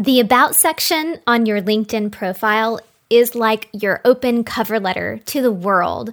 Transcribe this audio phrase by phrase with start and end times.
[0.00, 2.78] The About section on your LinkedIn profile
[3.10, 6.12] is like your open cover letter to the world.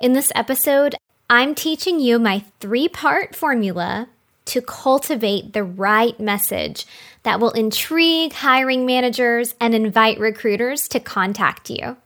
[0.00, 0.94] In this episode,
[1.28, 4.08] I'm teaching you my three part formula
[4.46, 6.86] to cultivate the right message
[7.24, 11.98] that will intrigue hiring managers and invite recruiters to contact you.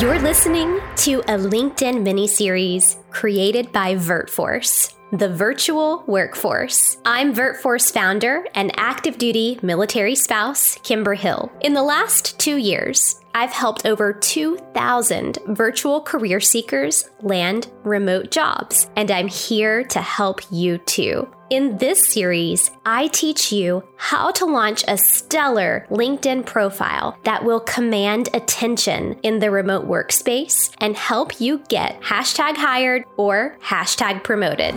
[0.00, 6.98] You're listening to a LinkedIn mini series created by VirtForce the virtual workforce.
[7.04, 11.50] I'm VirtForce founder and active duty military spouse, Kimber Hill.
[11.60, 18.90] In the last two years, I've helped over 2,000 virtual career seekers land remote jobs,
[18.96, 21.28] and I'm here to help you too.
[21.50, 27.60] In this series, I teach you how to launch a stellar LinkedIn profile that will
[27.60, 34.74] command attention in the remote workspace and help you get hashtag hired or hashtag promoted.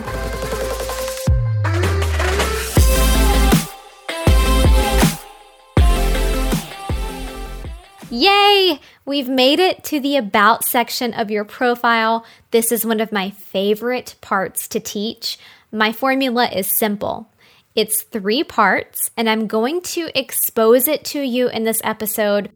[8.09, 8.79] Yay!
[9.03, 12.25] We've made it to the About section of your profile.
[12.51, 15.37] This is one of my favorite parts to teach.
[15.73, 17.31] My formula is simple.
[17.75, 22.51] It's three parts, and I'm going to expose it to you in this episode.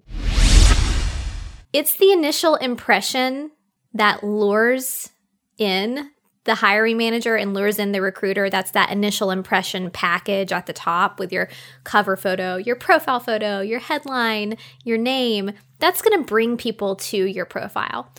[1.71, 3.51] It's the initial impression
[3.93, 5.09] that lures
[5.57, 6.11] in
[6.43, 8.49] the hiring manager and lures in the recruiter.
[8.49, 11.47] That's that initial impression package at the top with your
[11.85, 15.53] cover photo, your profile photo, your headline, your name.
[15.79, 18.11] That's going to bring people to your profile.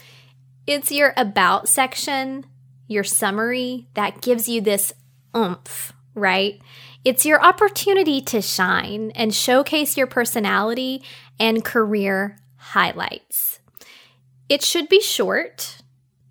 [0.67, 2.47] It's your about section
[2.87, 4.93] your summary that gives you this
[5.37, 6.61] oomph, right?
[7.05, 11.03] It's your opportunity to shine and showcase your personality
[11.39, 13.61] and career highlights.
[14.49, 15.79] It should be short.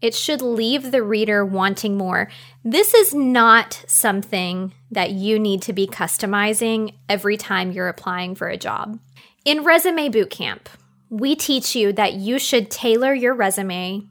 [0.01, 2.29] It should leave the reader wanting more.
[2.63, 8.47] This is not something that you need to be customizing every time you're applying for
[8.47, 8.99] a job.
[9.45, 10.67] In Resume Bootcamp,
[11.09, 14.07] we teach you that you should tailor your resume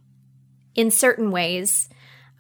[0.75, 1.88] in certain ways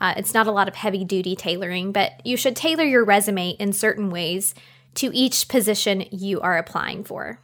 [0.04, 3.56] uh, it's not a lot of heavy duty tailoring, but you should tailor your resume
[3.58, 4.54] in certain ways
[4.96, 7.40] to each position you are applying for,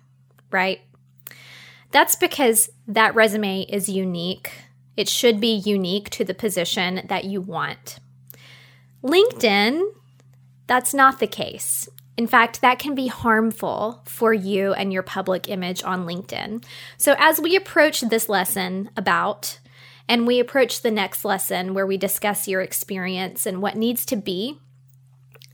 [0.50, 0.82] right?
[1.90, 4.52] That's because that resume is unique.
[4.94, 7.98] It should be unique to the position that you want.
[9.02, 9.94] LinkedIn,
[10.66, 11.88] that's not the case.
[12.18, 16.62] In fact, that can be harmful for you and your public image on LinkedIn.
[16.98, 19.60] So, as we approach this lesson about
[20.10, 24.16] and we approach the next lesson where we discuss your experience and what needs to
[24.16, 24.58] be.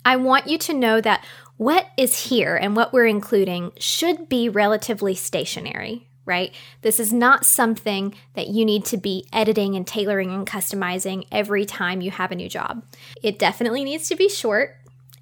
[0.03, 1.23] I want you to know that
[1.59, 6.55] what is here and what we're including should be relatively stationary, right?
[6.81, 11.67] This is not something that you need to be editing and tailoring and customizing every
[11.67, 12.83] time you have a new job.
[13.23, 14.77] It definitely needs to be short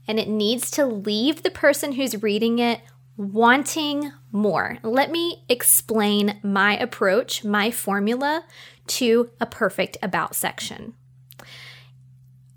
[0.07, 2.83] and it needs to leave the person who's reading it
[3.17, 4.79] wanting more.
[4.83, 8.45] Let me explain my approach, my formula
[8.87, 10.95] to a perfect about section.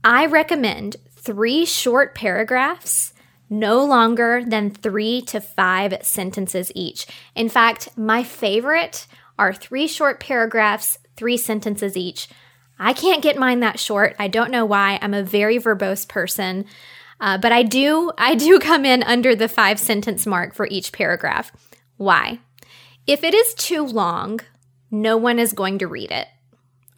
[0.04, 3.14] I recommend three short paragraphs,
[3.50, 7.08] no longer than three to five sentences each.
[7.36, 9.08] In fact, my favorite
[9.40, 12.30] are three short paragraphs, three sentences each.
[12.80, 14.16] I can't get mine that short.
[14.20, 15.00] I don't know why.
[15.02, 16.66] I'm a very verbose person.
[17.20, 20.92] Uh, but I do I do come in under the five sentence mark for each
[20.92, 21.52] paragraph.
[21.98, 22.40] Why?
[23.06, 24.42] If it is too long,
[24.92, 26.28] no one is going to read it.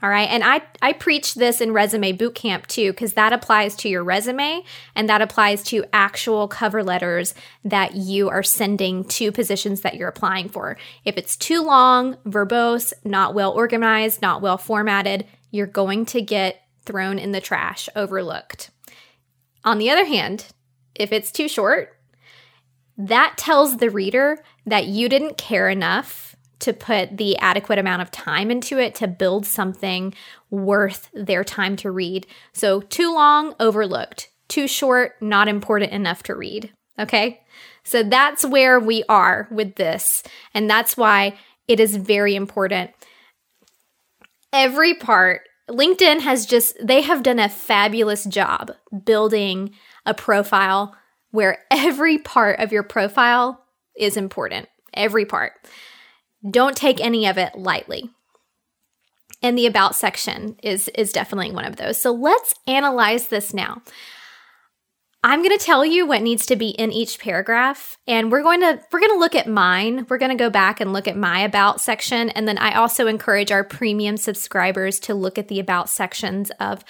[0.01, 0.29] All right.
[0.29, 4.63] And I, I preach this in Resume Bootcamp too, because that applies to your resume
[4.95, 7.33] and that applies to actual cover letters
[7.65, 10.77] that you are sending to positions that you're applying for.
[11.03, 16.61] If it's too long, verbose, not well organized, not well formatted, you're going to get
[16.85, 18.69] thrown in the trash, overlooked.
[19.65, 20.45] On the other hand,
[20.95, 21.97] if it's too short,
[22.97, 28.11] that tells the reader that you didn't care enough to put the adequate amount of
[28.11, 30.13] time into it to build something
[30.49, 32.27] worth their time to read.
[32.53, 34.29] So, too long, overlooked.
[34.47, 36.71] Too short, not important enough to read.
[36.97, 37.41] Okay?
[37.83, 40.23] So, that's where we are with this.
[40.53, 42.91] And that's why it is very important.
[44.51, 48.71] Every part, LinkedIn has just, they have done a fabulous job
[49.05, 50.95] building a profile
[51.31, 53.63] where every part of your profile
[53.95, 54.67] is important.
[54.93, 55.53] Every part.
[56.47, 58.11] Don't take any of it lightly.
[59.41, 62.01] And the about section is is definitely one of those.
[62.01, 63.81] So let's analyze this now.
[65.21, 68.61] I'm going to tell you what needs to be in each paragraph and we're going
[68.61, 70.05] to we're going to look at mine.
[70.09, 73.07] We're going to go back and look at my about section and then I also
[73.07, 76.83] encourage our premium subscribers to look at the about sections of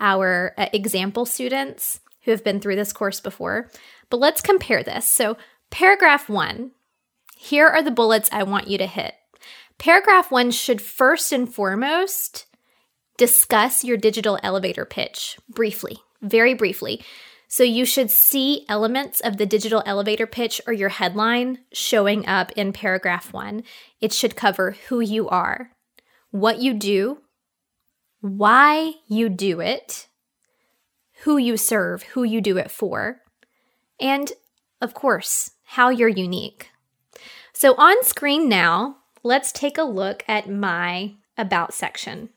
[0.00, 3.70] our uh, example students who have been through this course before,
[4.10, 5.10] but let's compare this.
[5.10, 5.36] So,
[5.70, 6.72] paragraph one
[7.44, 9.14] here are the bullets I want you to hit.
[9.78, 12.46] Paragraph one should first and foremost
[13.18, 17.04] discuss your digital elevator pitch briefly, very briefly.
[17.46, 22.50] So you should see elements of the digital elevator pitch or your headline showing up
[22.52, 23.62] in paragraph one.
[24.00, 25.70] It should cover who you are,
[26.30, 27.18] what you do,
[28.22, 30.08] why you do it,
[31.24, 33.20] who you serve, who you do it for,
[34.00, 34.32] and
[34.80, 36.70] of course, how you're unique.
[37.54, 42.30] So on screen now, let's take a look at my About section.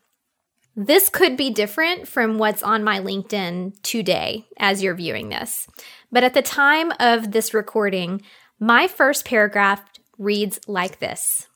[0.76, 5.68] This could be different from what's on my LinkedIn today as you're viewing this.
[6.12, 8.22] But at the time of this recording,
[8.60, 9.84] my first paragraph
[10.20, 11.48] reads like this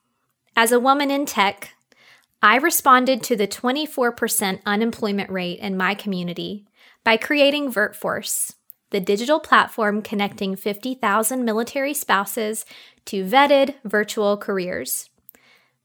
[0.55, 1.75] As a woman in tech,
[2.41, 6.65] I responded to the 24% unemployment rate in my community
[7.03, 8.55] by creating VirtForce,
[8.91, 12.65] the digital platform connecting 50,000 military spouses
[13.05, 15.09] to vetted virtual careers.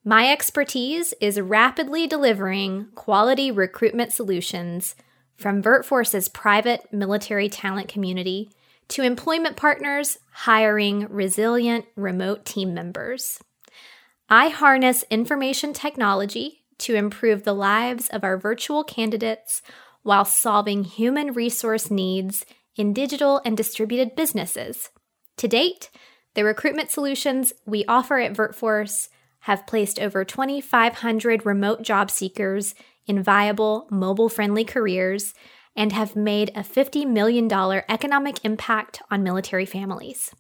[0.05, 4.95] My expertise is rapidly delivering quality recruitment solutions
[5.37, 8.51] from VirtForce's private military talent community
[8.89, 13.41] to employment partners hiring resilient remote team members.
[14.29, 19.63] I harness information technology to improve the lives of our virtual candidates
[20.03, 22.45] while solving human resource needs
[22.77, 24.91] in digital and distributed businesses.
[25.39, 25.91] To date,
[26.35, 29.09] the recruitment solutions we offer at VirtForce
[29.41, 32.75] have placed over 2,500 remote job seekers
[33.07, 35.35] in viable, mobile friendly careers
[35.77, 37.51] and have made a $50 million
[37.89, 40.35] economic impact on military families.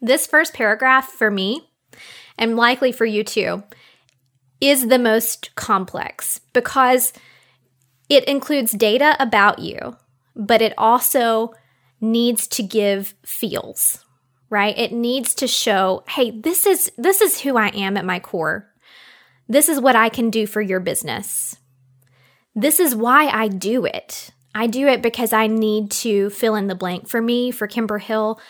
[0.00, 1.70] This first paragraph for me,
[2.38, 3.64] and likely for you too,
[4.60, 7.12] is the most complex because
[8.08, 9.96] it includes data about you,
[10.36, 11.52] but it also
[12.00, 14.04] needs to give feels
[14.50, 14.76] right?
[14.78, 18.70] It needs to show, hey, this is this is who I am at my core.
[19.48, 21.56] This is what I can do for your business.
[22.54, 24.30] This is why I do it.
[24.54, 27.08] I do it because I need to fill in the blank.
[27.08, 28.40] For me, for Kimber Hill,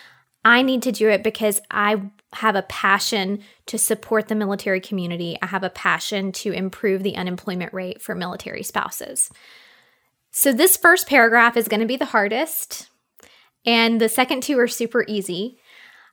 [0.45, 2.01] I need to do it because I
[2.33, 5.37] have a passion to support the military community.
[5.43, 9.31] I have a passion to improve the unemployment rate for military spouses.
[10.39, 12.91] So, this first paragraph is going to be the hardest,
[13.65, 15.57] and the second two are super easy.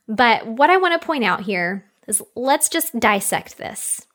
[0.08, 4.06] But what I want to point out here is let's just dissect this.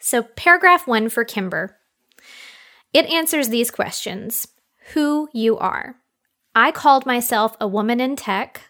[0.00, 1.76] So, paragraph one for Kimber
[2.92, 4.48] it answers these questions
[4.94, 5.94] Who you are.
[6.56, 8.62] I called myself a woman in tech,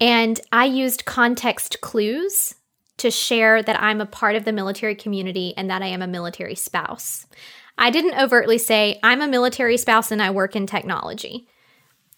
[0.00, 2.56] and I used context clues
[2.96, 6.08] to share that I'm a part of the military community and that I am a
[6.08, 7.28] military spouse.
[7.76, 11.48] I didn't overtly say, I'm a military spouse and I work in technology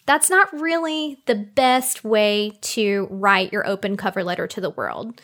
[0.06, 5.20] that's not really the best way to write your open cover letter to the world.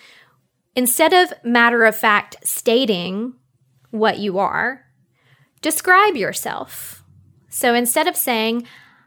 [0.75, 3.35] Instead of matter of fact stating
[3.91, 4.85] what you are,
[5.61, 7.05] describe yourself.
[7.49, 8.67] So instead of saying,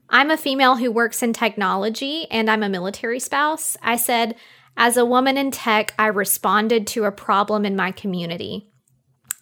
[0.09, 4.35] I'm a female who works in technology and I'm a military spouse, I said,
[4.77, 8.69] as a woman in tech, I responded to a problem in my community.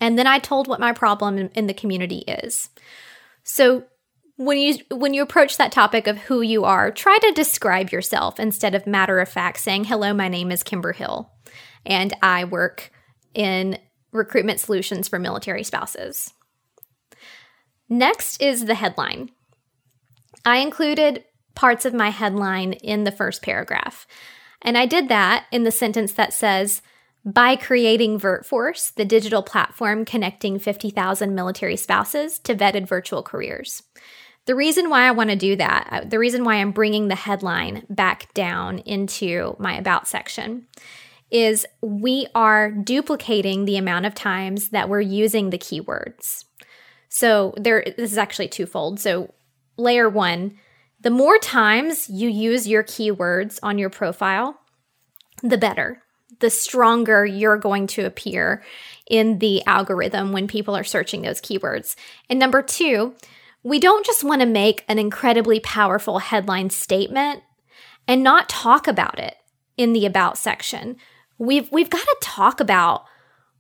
[0.04, 2.68] And then I told what my problem in the community is.
[3.46, 3.86] So
[4.36, 8.38] when you when you approach that topic of who you are, try to describe yourself
[8.38, 11.32] instead of matter of fact saying, "Hello, my name is Kimber Hill,
[11.86, 12.92] and I work
[13.34, 13.78] in
[14.12, 16.34] recruitment solutions for military spouses."
[17.88, 19.30] Next is the headline.
[20.44, 21.24] I included
[21.56, 24.06] parts of my headline in the first paragraph.
[24.62, 26.82] And I did that in the sentence that says,
[27.26, 33.84] by creating VirtForce, the digital platform connecting 50,000 military spouses to vetted virtual careers.
[34.46, 37.16] The reason why I want to do that, uh, the reason why I'm bringing the
[37.16, 40.68] headline back down into my About section,
[41.32, 46.44] is we are duplicating the amount of times that we're using the keywords.
[47.08, 49.00] So there this is actually twofold.
[49.00, 49.34] So
[49.78, 50.58] layer 1,
[51.00, 54.60] the more times you use your keywords on your profile,
[55.42, 56.03] the better.
[56.40, 58.64] The stronger you're going to appear
[59.10, 61.96] in the algorithm when people are searching those keywords.
[62.30, 63.14] And number 2,
[63.64, 67.44] we don't just want to make an incredibly powerful headline statement
[68.08, 69.36] and not talk about it
[69.78, 70.98] in the about section.
[71.38, 73.06] We've we've got to talk about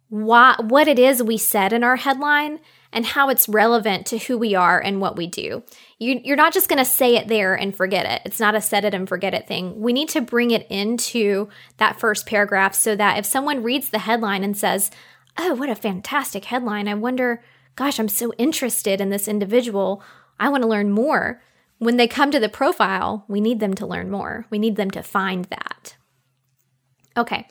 [0.09, 2.59] what what it is we said in our headline
[2.91, 5.63] and how it's relevant to who we are and what we do.
[6.03, 8.21] You, you're not just going to say it there and forget it.
[8.25, 9.79] It's not a set it and forget it thing.
[9.79, 13.99] We need to bring it into that first paragraph so that if someone reads the
[13.99, 14.91] headline and says,
[15.37, 16.87] "Oh, what a fantastic headline!
[16.87, 17.43] I wonder
[17.75, 20.03] gosh, I'm so interested in this individual.
[20.39, 21.41] I want to learn more.
[21.79, 24.45] when they come to the profile, we need them to learn more.
[24.49, 25.97] We need them to find that.
[27.17, 27.45] Okay.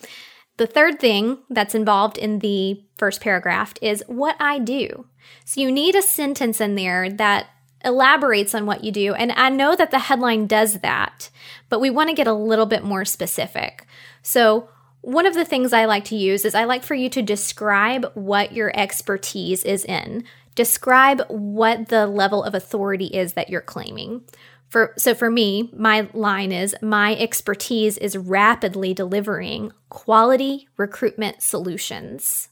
[0.57, 5.07] The third thing that's involved in the first paragraph is what I do.
[5.45, 7.47] So you need a sentence in there that
[7.85, 9.15] elaborates on what you do.
[9.15, 11.31] And I know that the headline does that,
[11.69, 13.87] but we want to get a little bit more specific.
[14.23, 14.69] So,
[15.03, 18.07] one of the things I like to use is I like for you to describe
[18.15, 20.23] what your expertise is in.
[20.55, 24.23] Describe what the level of authority is that you're claiming.
[24.69, 32.49] For, so for me, my line is my expertise is rapidly delivering quality recruitment solutions.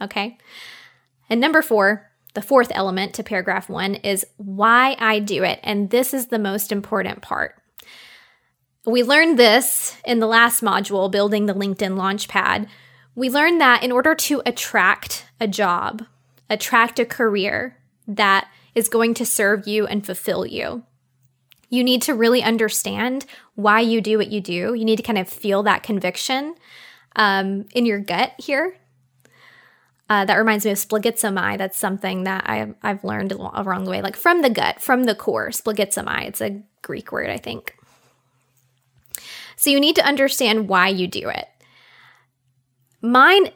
[0.00, 0.38] Okay.
[1.28, 5.60] And number four, the fourth element to paragraph one is why I do it.
[5.62, 7.60] And this is the most important part.
[8.84, 12.66] We learned this in the last module, building the LinkedIn Launchpad.
[13.14, 16.04] We learned that in order to attract a job,
[16.50, 17.76] attract a career
[18.08, 20.84] that is going to serve you and fulfill you,
[21.68, 23.24] you need to really understand
[23.54, 24.74] why you do what you do.
[24.74, 26.54] You need to kind of feel that conviction
[27.16, 28.76] um, in your gut here.
[30.12, 31.56] Uh, that reminds me of splagitzomai.
[31.56, 35.14] That's something that I, I've learned along the way, like from the gut, from the
[35.14, 35.48] core.
[35.48, 36.26] Splagitzomai.
[36.26, 37.74] It's a Greek word, I think.
[39.56, 41.46] So you need to understand why you do it.
[43.00, 43.52] Mine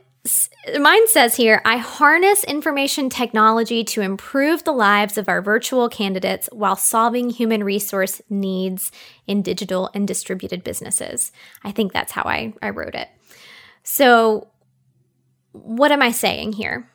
[0.80, 6.48] mine says here, I harness information technology to improve the lives of our virtual candidates
[6.52, 8.90] while solving human resource needs
[9.26, 11.32] in digital and distributed businesses.
[11.62, 13.08] I think that's how I, I wrote it.
[13.82, 14.48] So,
[15.64, 16.88] what am I saying here?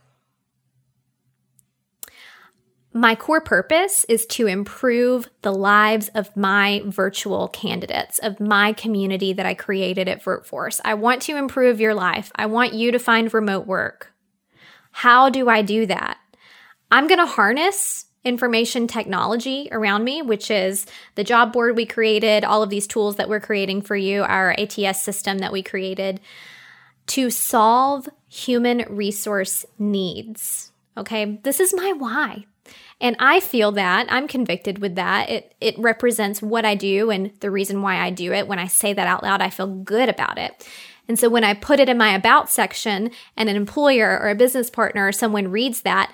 [2.94, 9.32] My core purpose is to improve the lives of my virtual candidates, of my community
[9.32, 10.82] that I created at VirtForce.
[10.84, 12.34] I want to improve your life.
[12.36, 14.12] I want you to find remote work.
[14.92, 16.18] How do I do that?
[16.92, 22.44] I'm going to harness information technology around me, which is the job board we created,
[22.44, 26.20] all of these tools that we're creating for you, our ATS system that we created
[27.08, 30.72] to solve human resource needs.
[30.98, 32.46] Okay, this is my why.
[33.00, 35.30] And I feel that I'm convicted with that.
[35.30, 38.48] It it represents what I do and the reason why I do it.
[38.48, 40.68] When I say that out loud, I feel good about it.
[41.08, 44.36] And so when I put it in my about section and an employer or a
[44.36, 46.14] business partner or someone reads that,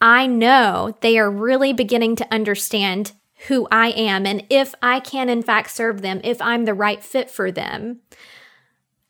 [0.00, 3.12] I know they are really beginning to understand
[3.48, 7.02] who I am and if I can in fact serve them, if I'm the right
[7.02, 8.00] fit for them,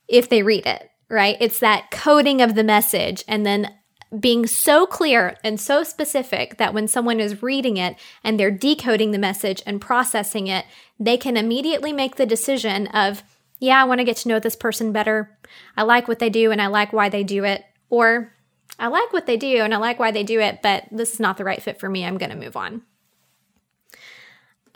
[0.09, 1.37] if they read it, right?
[1.41, 3.73] It's that coding of the message and then
[4.21, 9.11] being so clear and so specific that when someone is reading it and they're decoding
[9.11, 10.65] the message and processing it,
[10.99, 13.23] they can immediately make the decision of,
[13.59, 15.37] yeah, I want to get to know this person better.
[15.77, 17.65] I like what they do and I like why they do it.
[17.91, 18.33] Or
[18.79, 21.21] I like what they do and I like why they do it, but this is
[21.21, 22.05] not the right fit for me.
[22.05, 22.83] I'm going to move on.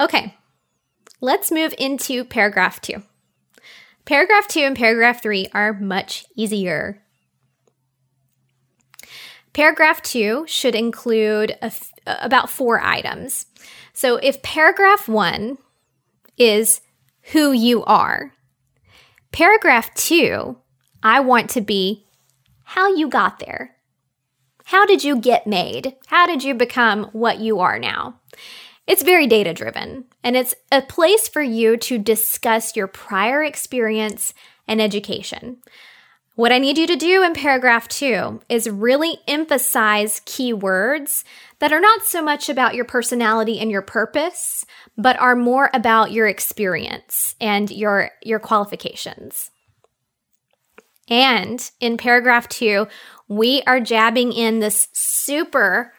[0.00, 0.34] Okay,
[1.20, 3.02] let's move into paragraph two.
[4.04, 7.02] Paragraph two and paragraph three are much easier
[9.52, 11.70] Paragraph two should include uh,
[12.06, 13.46] about four items.
[13.92, 15.58] So if paragraph one
[16.38, 16.80] is
[17.32, 18.32] who you are,
[19.32, 20.58] paragraph two,
[21.02, 22.06] I want to be
[22.64, 23.76] how you got there.
[24.66, 25.96] How did you get made?
[26.06, 28.20] How did you become what you are now?
[28.90, 34.34] It's very data driven, and it's a place for you to discuss your prior experience
[34.66, 35.58] and education.
[36.34, 41.22] What I need you to do in paragraph two is really emphasize keywords
[41.60, 44.66] that are not so much about your personality and your purpose,
[44.98, 49.52] but are more about your experience and your, your qualifications.
[51.06, 52.88] And in paragraph two,
[53.28, 55.92] we are jabbing in this super,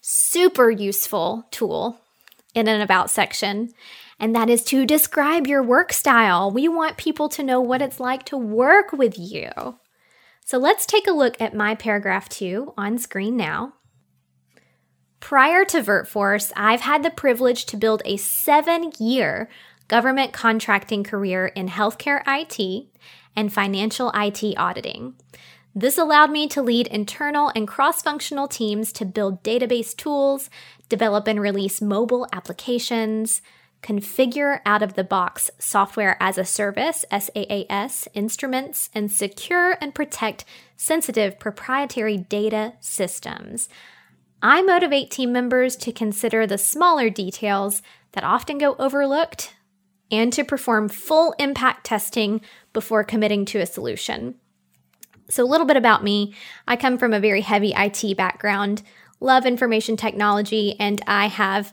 [0.00, 1.98] super useful tool
[2.54, 3.72] in an about section
[4.20, 6.50] and that is to describe your work style.
[6.50, 9.50] We want people to know what it's like to work with you.
[10.44, 13.74] So let's take a look at my paragraph two on screen now.
[15.20, 19.48] Prior to VirtForce, I've had the privilege to build a seven year
[19.88, 22.88] government contracting career in healthcare IT
[23.34, 25.14] and financial IT auditing.
[25.74, 30.50] This allowed me to lead internal and cross functional teams to build database tools,
[30.88, 33.40] develop and release mobile applications,
[33.82, 40.44] configure out of the box software as a service, SaaS, instruments, and secure and protect
[40.76, 43.68] sensitive proprietary data systems.
[44.42, 47.80] I motivate team members to consider the smaller details
[48.12, 49.54] that often go overlooked
[50.10, 52.40] and to perform full impact testing
[52.72, 54.34] before committing to a solution.
[55.30, 56.34] So, a little bit about me
[56.66, 58.82] I come from a very heavy IT background,
[59.20, 61.72] love information technology, and I have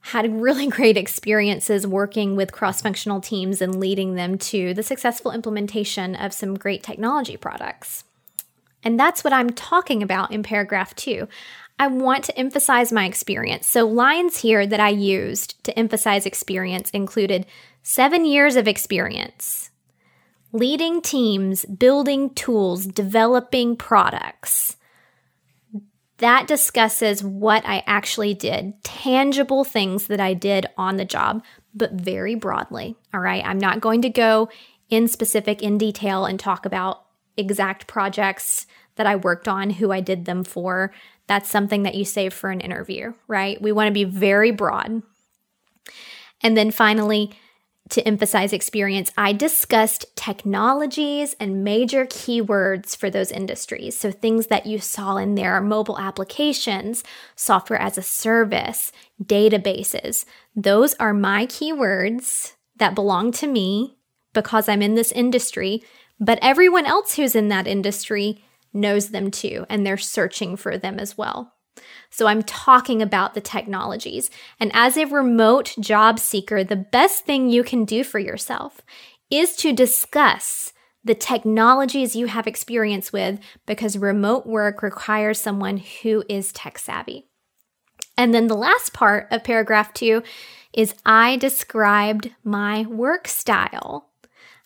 [0.00, 5.30] had really great experiences working with cross functional teams and leading them to the successful
[5.30, 8.04] implementation of some great technology products.
[8.84, 11.28] And that's what I'm talking about in paragraph two.
[11.78, 13.66] I want to emphasize my experience.
[13.66, 17.46] So, lines here that I used to emphasize experience included
[17.82, 19.70] seven years of experience,
[20.52, 24.76] leading teams, building tools, developing products.
[26.18, 31.42] That discusses what I actually did, tangible things that I did on the job,
[31.74, 32.96] but very broadly.
[33.12, 33.44] All right.
[33.44, 34.48] I'm not going to go
[34.88, 37.06] in specific, in detail, and talk about
[37.36, 38.66] exact projects
[38.96, 40.92] that I worked on, who I did them for.
[41.26, 43.60] That's something that you save for an interview, right?
[43.60, 45.02] We want to be very broad.
[46.42, 47.32] And then finally,
[47.92, 53.98] to emphasize experience, I discussed technologies and major keywords for those industries.
[53.98, 57.04] So, things that you saw in there mobile applications,
[57.36, 60.24] software as a service, databases.
[60.56, 63.96] Those are my keywords that belong to me
[64.32, 65.82] because I'm in this industry.
[66.18, 70.98] But everyone else who's in that industry knows them too, and they're searching for them
[70.98, 71.51] as well.
[72.10, 74.30] So I'm talking about the technologies.
[74.60, 78.82] And as a remote job seeker, the best thing you can do for yourself
[79.30, 80.72] is to discuss
[81.04, 87.26] the technologies you have experience with because remote work requires someone who is tech savvy.
[88.16, 90.22] And then the last part of paragraph two
[90.72, 94.10] is I described my work style.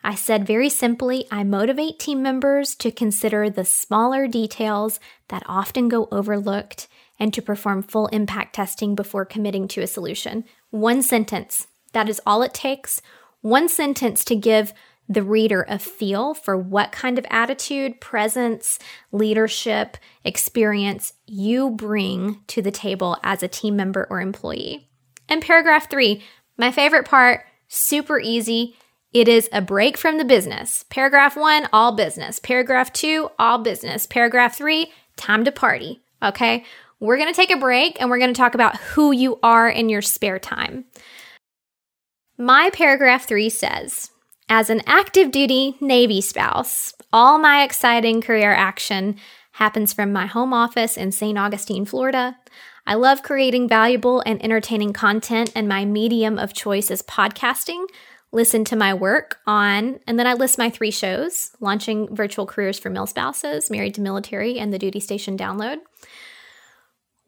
[0.03, 5.89] I said very simply, I motivate team members to consider the smaller details that often
[5.89, 6.87] go overlooked
[7.19, 10.45] and to perform full impact testing before committing to a solution.
[10.71, 11.67] One sentence.
[11.93, 13.01] That is all it takes.
[13.41, 14.73] One sentence to give
[15.09, 18.79] the reader a feel for what kind of attitude, presence,
[19.13, 24.89] leadership, experience you bring to the table as a team member or employee.
[25.29, 26.23] And paragraph three,
[26.57, 28.77] my favorite part, super easy.
[29.13, 30.85] It is a break from the business.
[30.91, 32.39] Paragraph one, all business.
[32.39, 34.07] Paragraph two, all business.
[34.07, 36.03] Paragraph three, time to party.
[36.23, 36.65] Okay.
[36.99, 39.69] We're going to take a break and we're going to talk about who you are
[39.69, 40.87] in your spare time.
[42.39, 44.11] My paragraph three says,
[44.49, 49.17] as an active duty Navy spouse, all my exciting career action
[49.53, 51.37] happens from my home office in St.
[51.37, 52.37] Augustine, Florida.
[52.87, 57.87] I love creating valuable and entertaining content, and my medium of choice is podcasting.
[58.33, 62.79] Listen to my work on, and then I list my three shows launching virtual careers
[62.79, 65.79] for mil spouses, married to military, and the duty station download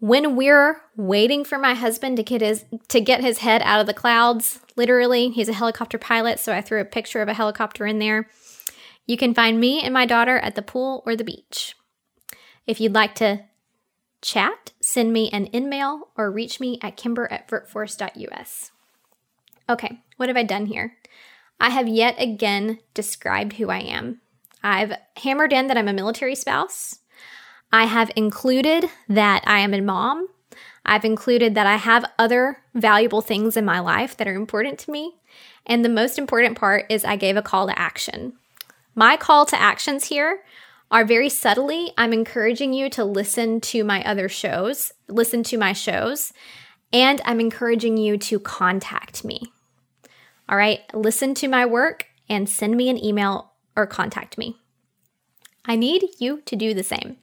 [0.00, 3.86] when we're waiting for my husband to get his to get his head out of
[3.86, 7.86] the clouds literally he's a helicopter pilot so i threw a picture of a helicopter
[7.86, 8.28] in there.
[9.06, 11.74] You can find me and my daughter at the pool or the beach.
[12.66, 13.44] If you'd like to
[14.20, 18.72] chat send me an email or reach me at kimber at virtforce.us
[19.68, 20.96] okay what have i done here?
[21.60, 24.20] I have yet again described who i am.
[24.62, 27.00] I've hammered in that i'm a military spouse
[27.72, 30.28] I have included that I am a mom.
[30.86, 34.90] I've included that I have other valuable things in my life that are important to
[34.90, 35.16] me.
[35.66, 38.32] And the most important part is I gave a call to action.
[38.94, 40.40] My call to actions here
[40.90, 45.74] are very subtly, I'm encouraging you to listen to my other shows, listen to my
[45.74, 46.32] shows,
[46.92, 49.52] and I'm encouraging you to contact me.
[50.48, 54.56] All right, listen to my work and send me an email or contact me.
[55.68, 57.18] I need you to do the same.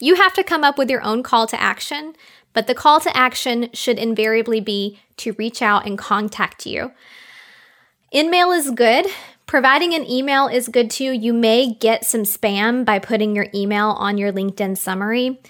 [0.00, 2.14] You have to come up with your own call to action,
[2.52, 6.92] but the call to action should invariably be to reach out and contact you.
[8.12, 9.06] InMail is good.
[9.46, 11.12] Providing an email is good too.
[11.12, 15.40] You may get some spam by putting your email on your LinkedIn summary.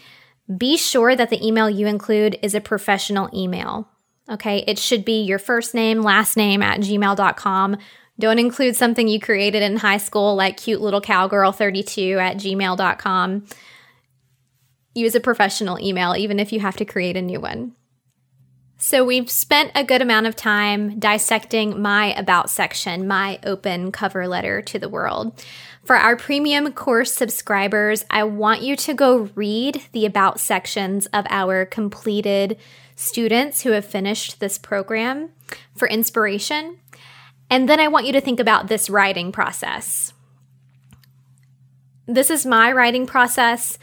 [0.54, 3.88] Be sure that the email you include is a professional email.
[4.28, 7.78] Okay, it should be your first name, last name at gmail.com
[8.18, 13.46] don't include something you created in high school like cute little cowgirl32 at gmail.com.
[14.94, 17.74] Use a professional email, even if you have to create a new one.
[18.76, 24.28] So, we've spent a good amount of time dissecting my About section, my open cover
[24.28, 25.42] letter to the world.
[25.84, 31.24] For our premium course subscribers, I want you to go read the About sections of
[31.30, 32.58] our completed
[32.96, 35.30] students who have finished this program
[35.74, 36.78] for inspiration.
[37.50, 40.12] And then I want you to think about this writing process.
[42.06, 43.78] This is my writing process.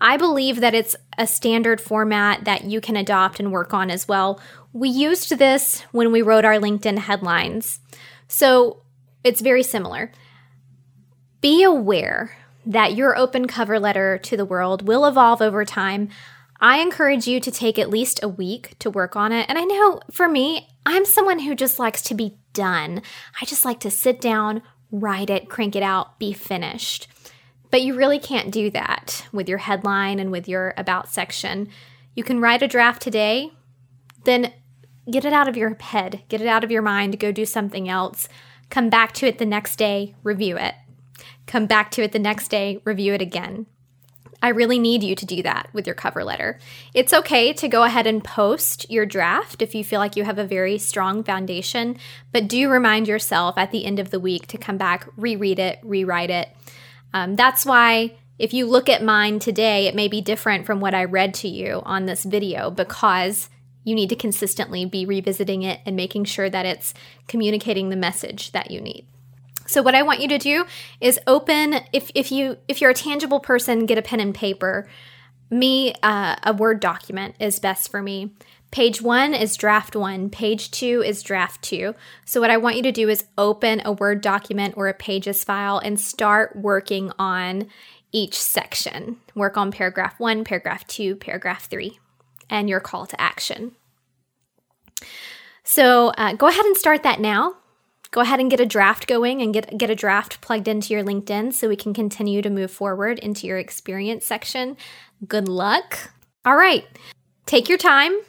[0.00, 4.06] I believe that it's a standard format that you can adopt and work on as
[4.06, 4.40] well.
[4.72, 7.80] We used this when we wrote our LinkedIn headlines.
[8.28, 8.82] So
[9.22, 10.12] it's very similar.
[11.40, 16.08] Be aware that your open cover letter to the world will evolve over time.
[16.64, 19.44] I encourage you to take at least a week to work on it.
[19.50, 23.02] And I know for me, I'm someone who just likes to be done.
[23.38, 27.06] I just like to sit down, write it, crank it out, be finished.
[27.70, 31.68] But you really can't do that with your headline and with your about section.
[32.14, 33.52] You can write a draft today,
[34.24, 34.50] then
[35.10, 37.90] get it out of your head, get it out of your mind, go do something
[37.90, 38.26] else.
[38.70, 40.76] Come back to it the next day, review it.
[41.46, 43.66] Come back to it the next day, review it again.
[44.44, 46.58] I really need you to do that with your cover letter.
[46.92, 50.38] It's okay to go ahead and post your draft if you feel like you have
[50.38, 51.96] a very strong foundation,
[52.30, 55.78] but do remind yourself at the end of the week to come back, reread it,
[55.82, 56.50] rewrite it,
[57.14, 60.92] um, that's why if you look at mine today, it may be different from what
[60.92, 63.48] I read to you on this video because
[63.82, 66.92] you need to consistently be revisiting it and making sure that it's
[67.28, 69.06] communicating the message that you need.
[69.66, 70.66] So what I want you to do
[71.00, 74.88] is open if if you if you're a tangible person, get a pen and paper.
[75.50, 78.32] Me, uh, a Word document is best for me.
[78.70, 81.94] Page one is draft one, page two is draft two.
[82.24, 85.44] So, what I want you to do is open a Word document or a Pages
[85.44, 87.68] file and start working on
[88.10, 89.18] each section.
[89.34, 92.00] Work on paragraph one, paragraph two, paragraph three,
[92.50, 93.76] and your call to action.
[95.62, 97.54] So, uh, go ahead and start that now.
[98.14, 101.02] Go ahead and get a draft going and get, get a draft plugged into your
[101.02, 104.76] LinkedIn so we can continue to move forward into your experience section.
[105.26, 106.12] Good luck.
[106.44, 106.86] All right,
[107.44, 108.20] take your time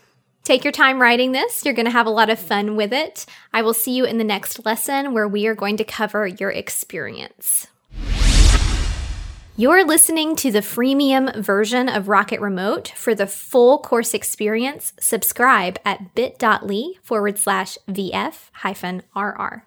[0.46, 1.66] Take your time writing this.
[1.66, 3.26] You're going to have a lot of fun with it.
[3.52, 6.52] I will see you in the next lesson where we are going to cover your
[6.52, 7.66] experience.
[9.58, 12.90] You're listening to the freemium version of Rocket Remote.
[12.90, 19.64] For the full course experience, subscribe at bit.ly forward slash VF hyphen RR.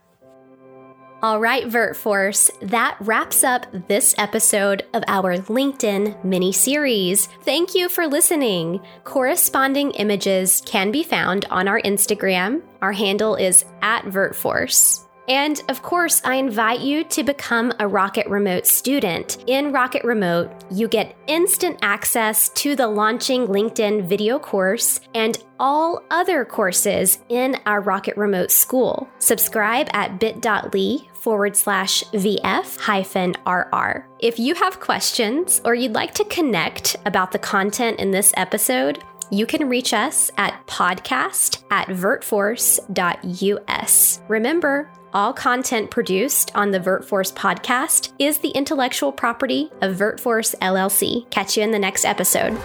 [1.21, 7.27] All right, VirtForce, that wraps up this episode of our LinkedIn mini series.
[7.43, 8.81] Thank you for listening.
[9.03, 12.63] Corresponding images can be found on our Instagram.
[12.83, 15.09] Our handle is at VirtForce.
[15.29, 19.45] And of course, I invite you to become a Rocket Remote student.
[19.47, 26.03] In Rocket Remote, you get instant access to the launching LinkedIn video course and all
[26.11, 29.07] other courses in our Rocket Remote school.
[29.19, 34.07] Subscribe at bit.ly forward slash VF hyphen RR.
[34.19, 39.05] If you have questions or you'd like to connect about the content in this episode,
[39.31, 44.21] you can reach us at podcast at virtforce.us.
[44.29, 51.29] Remember, all content produced on the VirtForce podcast is the intellectual property of VirtForce LLC.
[51.29, 52.59] Catch you in the next episode.